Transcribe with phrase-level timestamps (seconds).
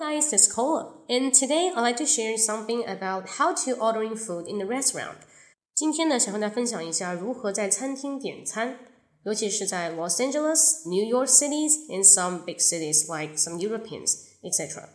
[0.00, 4.48] guys, it's Cola, and today I'd like to share something about how to ordering food
[4.48, 5.18] in the restaurant.
[5.74, 8.78] 今天呢，想和大家分享一下如何在餐厅点餐，
[9.24, 14.88] 尤其是在 Los Angeles, New York cities, and some big cities like some Europeans, etc.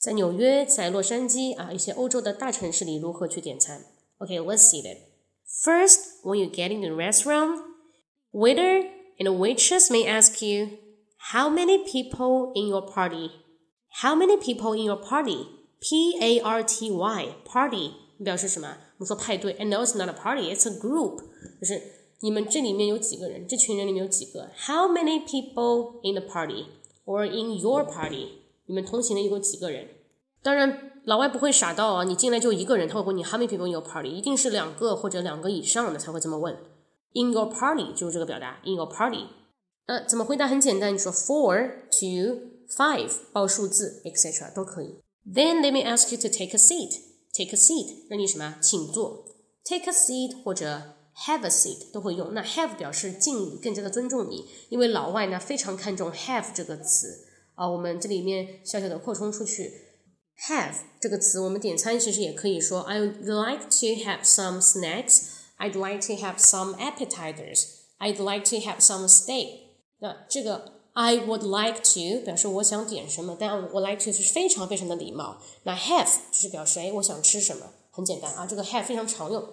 [0.00, 3.84] 在纽约、在洛杉矶啊，一些欧洲的大城市里如何去点餐？
[4.18, 4.98] Okay, let's see that.
[5.62, 7.60] First, when you get in the restaurant,
[8.32, 8.84] waiter
[9.18, 10.78] and a waitress may ask you,
[11.32, 13.30] "How many people in your party?"
[14.02, 15.46] How many people in your party?
[15.80, 18.68] P A R T Y party 表示什么？
[18.98, 19.54] 我们说派对。
[19.54, 20.54] And no, it's not a party.
[20.54, 21.22] It's a group.
[21.58, 21.80] 就是
[22.20, 23.48] 你们这里面有几个人？
[23.48, 24.50] 这群人里面有几个？
[24.66, 26.66] How many people in the party
[27.06, 28.28] or in your party？
[28.66, 29.88] 你们同行的有几个人？
[30.42, 34.10] 当然，老外不会傻到啊，你进来就一个人，他会问你 How many people in your party？
[34.10, 36.54] 一定是两个或者两个以上的才会这么问。
[37.14, 38.60] In your party 就是这个表达。
[38.64, 39.24] In your party，
[39.86, 40.46] 呃，怎么回答？
[40.46, 42.50] 很简单，你说 Four, two。
[42.76, 44.52] five 报数字，etc.
[44.54, 45.00] 都可以。
[45.26, 46.92] Then they may ask you to take a seat.
[47.32, 48.56] Take a seat，让你什么？
[48.60, 49.24] 请坐。
[49.64, 52.34] Take a seat 或者 have a seat 都会用。
[52.34, 54.44] 那 have 表示敬礼，更加的尊重你。
[54.68, 57.68] 因为老外呢非常看重 have 这个词啊。
[57.68, 59.70] 我们这里面小小的扩充出去，
[60.48, 65.28] have 这个词，我们点餐其实也可以说 I'd like to have some snacks.
[65.58, 67.66] I'd like to have some appetizers.
[67.98, 69.68] I'd like to have some steak.
[69.98, 75.41] 那这个 I would like to 表示我想点什么，但我 like to 是非常非常的礼貌。
[75.63, 79.43] 那 have 就是表示哎我想吃什么，很简单啊，这个 have 非常常用。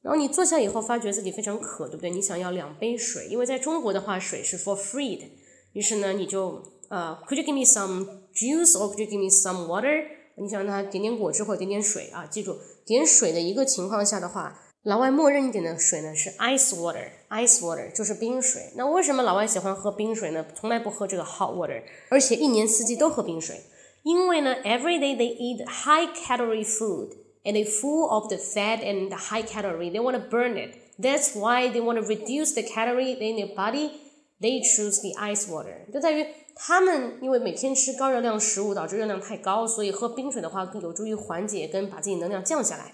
[0.00, 2.10] 然后你坐下以后发觉自己非常渴，对不对？
[2.10, 5.24] 你想要两杯水，因为在中国的话水是 for free 的。
[5.72, 10.04] 于是呢你就呃 Could you give me some juice or could you give me some water？
[10.36, 12.26] 你想让他点点果汁或者点点水啊？
[12.26, 12.56] 记住
[12.86, 14.68] 点水的一个情况下的话。
[14.84, 18.61] 老外默认一点的水呢是 ice water water，ice water 就是冰水。
[18.75, 20.45] 那为什么老外喜欢喝冰水呢？
[20.55, 23.61] 从来不喝这个 hot water，而且一年四季都喝冰水。
[24.03, 27.09] 因为呢，every day they eat high calorie food
[27.43, 29.91] and they full of the fat and the high calorie.
[29.91, 30.75] They want to burn it.
[30.97, 33.91] That's why they want to reduce the calorie in their body.
[34.39, 35.91] They choose the ice water.
[35.91, 36.25] 就在于
[36.55, 42.93] 他们因为每天吃高热量食物导致热量太高，所以喝冰水的话更有助于缓解跟把自己能量降下来。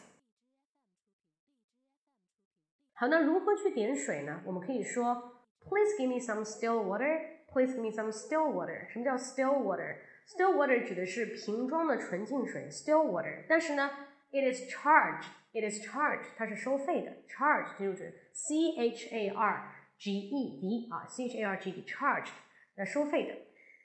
[3.00, 4.42] 好，那如何去点水呢？
[4.44, 5.14] 我们可以说
[5.60, 7.38] ，Please give me some still water.
[7.47, 8.91] Please give me some still water.
[8.91, 9.98] 什么叫 still water?
[10.26, 13.44] Still water 指的是瓶装的纯净水，still water。
[13.48, 13.88] 但是呢
[14.32, 15.26] ，it is charged.
[15.53, 16.25] It is charged.
[16.37, 21.72] 它是收费的，charged 就是 C H A R G E D 啊，C H A R G E
[21.75, 22.32] D charged，
[22.76, 23.34] 那收费的。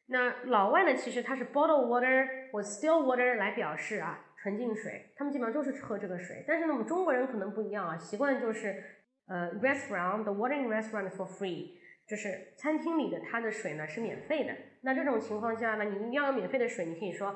[0.07, 6.43] 那老外呢，其实它是 bottle water 或 still water 来表示啊纯净水，他们基本上就是喝这个水。
[6.47, 8.83] 但是呢，我们中国人可能不一样啊，习惯就是。
[9.27, 11.71] 呃，restaurant the water in restaurant is for free，
[12.07, 14.53] 就是餐厅里的它的水呢是免费的。
[14.81, 17.33] 那这种情况下呢，你一定要有免费的水，你可以说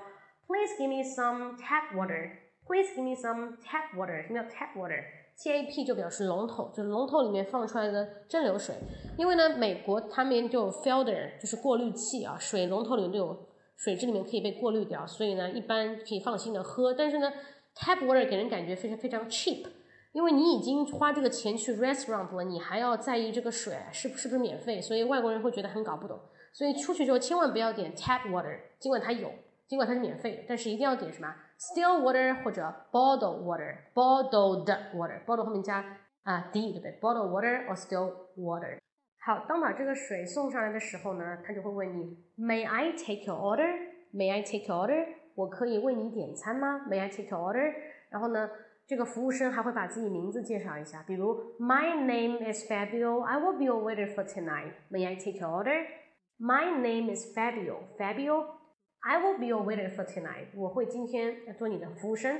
[0.48, 2.32] ，Please give me some tap water.
[2.66, 4.22] Please give me some tap water.
[4.28, 8.76] 什么叫 tap water？T A P 就表示龙头，就是龙头里面放出来的蒸馏水。
[9.18, 16.94] 因为呢，美国他们就有 filter，就是过滤器啊，水龙头里面都有水质里面可以被过滤掉，所以呢，一般可以放心的喝。
[16.94, 17.32] 但是呢
[17.76, 19.66] ，tap water 给人感觉非常非常 cheap。
[20.18, 26.20] 因为你已经花这个钱去 restaurant 了，你还要在意这个水是是不是免费，所以外国人会觉得很搞不懂。
[26.52, 29.32] 所以出去之后千万不要点 tap water，尽管它有，
[29.68, 35.86] 尽管它是免费，但是一定要点什么 still water 或者 bottled water，bottled water，bottle 后面加
[36.24, 38.80] 啊 d 对不对？bottled water or still water。
[39.20, 45.06] 好，当把这个水送上来的时候呢，他就会问你，May I take your order？May I take your order？
[45.36, 47.72] 我可以为你点餐吗？May I take your order？
[48.10, 48.50] 然后呢？
[48.88, 53.22] 这个服务生还会把自己名字介绍一下，比如 My name is Fabio.
[53.22, 54.72] I will be your waiter for tonight.
[54.90, 55.86] May I take your order?
[56.40, 57.80] My name is Fabio.
[57.98, 58.46] Fabio.
[59.02, 60.48] I will be your waiter for tonight.
[60.56, 62.40] 我会今天做你的服务生。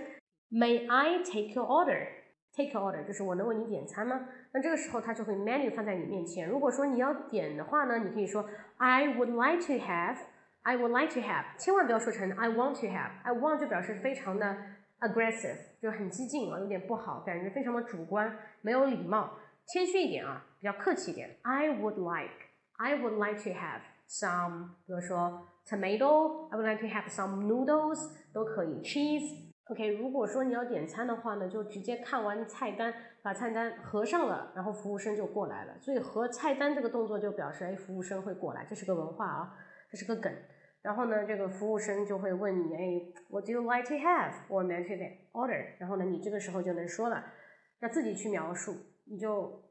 [0.50, 2.08] May I take your order?
[2.56, 4.30] Take your order 就是我能为你点餐吗？
[4.54, 6.48] 那这个时候他就会 menu 放在你面前。
[6.48, 10.16] 如果说你要点的话呢，你可以说 I would like to have.
[10.62, 11.44] I would like to have.
[11.58, 13.12] 千万不要说成 I want to have.
[13.24, 14.56] I want 就表示非常的。
[15.00, 19.32] Aggressive 就很激进啊，有点不好，感觉非常的主观，没有礼貌，
[19.68, 21.38] 谦虚一点啊，比较客气一点。
[21.44, 22.34] I would like,
[22.78, 28.00] I would like to have some，比如说 tomato，I would like to have some noodles，
[28.34, 28.82] 都可以。
[28.82, 29.48] Cheese。
[29.70, 35.78] OK，如果说你要点餐的话呢，就直接看完菜单，把菜单合上了，然后服务生就过来了。
[35.82, 39.54] 所以合菜单这个动作就表示，哎，服务生会过来，这是个文化啊，
[39.92, 40.34] 这是个梗。
[40.88, 42.80] 然后呢，这个服务生就会问你，哎
[43.28, 45.76] ，What do you like to have or may I take order？
[45.80, 47.26] 然后呢，你这个时候就能说了，
[47.82, 48.74] 要自己去描述，
[49.04, 49.64] 你就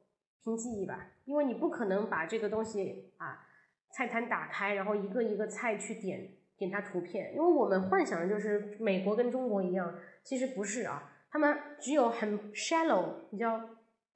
[0.45, 3.47] 凭记忆吧，因为你不可能把这个东西啊
[3.93, 6.29] 菜单打开，然后一个一个菜去点
[6.59, 13.59] 点它图片，因为我们幻想的就是美国跟中国一样，其实不是啊，他们只有很 shallow 比较。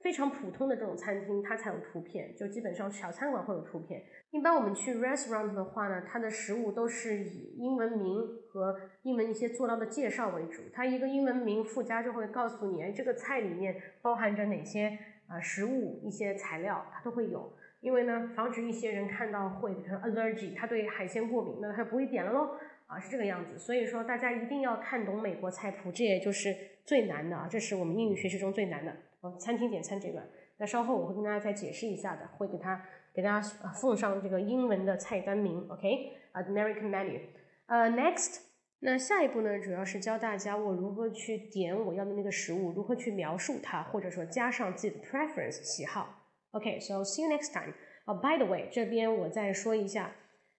[0.02, 4.02] 非常普通的这种餐厅，它才有图片，就基本上小餐馆会有图片。
[4.30, 8.18] 一般我们去 restaurant 的话呢，它的食物都是以英文名
[8.48, 10.62] 和英文一些做到的介绍为主。
[10.72, 14.98] 它一个英文名附加就会告诉你，哎，这个菜里面包含着哪些
[15.28, 17.52] 啊食物一些材料，它都会有。
[17.80, 22.50] 因为呢，防止一些人看到会比如 allergy，他对海鲜过敏，那他就不会点了喽。
[22.86, 23.58] 啊，是这个样子。
[23.58, 26.54] 所以说大家一定要看懂美国菜谱，这也就是
[26.84, 28.94] 最难的啊，这是我们英语学习中最难的。
[29.22, 30.22] 哦，餐厅点餐这个，
[30.56, 32.82] 那稍后我会跟大家再解释一下的，会给他
[33.12, 37.20] 给大家奉上这个英文的菜单名，OK？American menu。
[37.66, 38.38] 呃，next，
[38.78, 46.32] 那下一步呢，主要是教大家我如何去点我要的那个食物，如何去描述它，或者说加上自己的 preference 喜好。
[46.52, 47.74] OK，so see you next time。
[48.06, 50.12] 哦，by the way，这边我再说一下，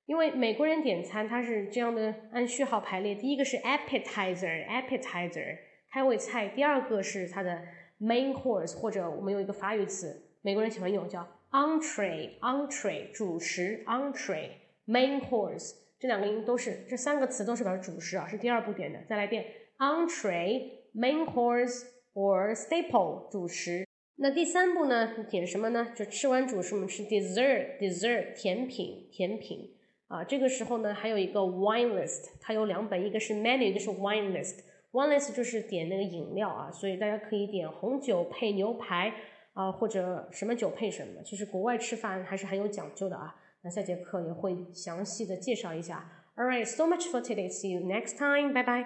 [0.06, 5.58] 因为美国人点餐他是这样的按序号排列，第一个是 appetizer，appetizer
[5.92, 7.60] 开胃菜，第二个是它的。
[8.02, 19.00] Main course 或者我们有一个法语词，美国人喜欢用叫 entree，entree 主食，entree，main course 这两个音都是这三个词都是表示主食啊，是第二步点的。
[19.08, 19.46] 再来一遍
[19.78, 21.84] entree，main course
[22.16, 23.88] or staple 主食。
[24.16, 25.94] 那第三步呢，点什么呢？
[25.96, 29.76] 就吃完主食，我们吃 dessert，dessert 甜品，甜品
[30.08, 30.24] 啊。
[30.24, 34.62] 这个时候呢，还有一个 wine list，它有两本，一个是 menu，一个是 wine list。
[34.92, 39.14] One less 就是点那个饮料啊，所以大家可以点红酒配牛排
[39.54, 41.22] 啊，或者什么酒配什么。
[41.24, 43.36] 其实国外吃饭还是很有讲究的啊。
[43.64, 46.10] 那下节课也会详细的介绍一下。
[46.36, 47.50] All right, so much for today.
[47.50, 48.54] See you next time.
[48.54, 48.80] Bye bye.